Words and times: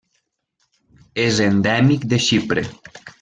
És 1.25 1.41
endèmic 1.49 2.09
de 2.15 2.19
Xipre. 2.29 2.65